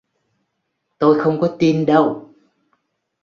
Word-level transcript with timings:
tôi 0.97 1.19
không 1.19 1.41
có 1.41 1.55
tin 1.59 1.85
đâu 1.85 2.29